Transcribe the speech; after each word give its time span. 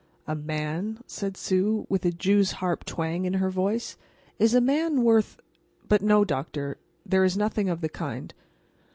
"A 0.25 0.33
man?" 0.33 0.97
said 1.05 1.37
Sue, 1.37 1.85
with 1.87 2.05
a 2.05 2.11
jew's 2.11 2.53
harp 2.53 2.85
twang 2.85 3.25
in 3.25 3.35
her 3.35 3.51
voice. 3.51 3.97
"Is 4.39 4.55
a 4.55 4.59
man 4.59 5.03
worth—but, 5.03 6.01
no, 6.01 6.25
doctor; 6.25 6.79
there 7.05 7.23
is 7.23 7.37
nothing 7.37 7.69
of 7.69 7.81
the 7.81 7.89
kind." 7.89 8.33